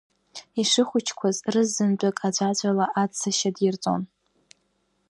[0.61, 4.01] Ишыхәыҷӡақәаз рызынтәык аӡәаӡәала аӡсашьа дирҵон.